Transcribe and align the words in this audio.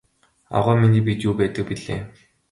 Авгай 0.59 0.77
миний 0.81 1.03
биед 1.05 1.21
юу 1.27 1.33
байдаг 1.41 1.63
билээ? 1.69 2.01